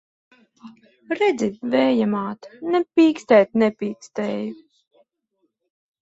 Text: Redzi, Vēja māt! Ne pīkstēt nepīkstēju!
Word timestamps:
Redzi, 1.17 1.49
Vēja 1.73 2.07
māt! 2.13 2.47
Ne 2.75 2.81
pīkstēt 2.99 3.53
nepīkstēju! 3.65 4.55